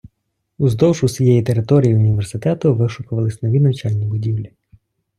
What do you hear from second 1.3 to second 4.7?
території університету вишикувались нові навчальні будівлі.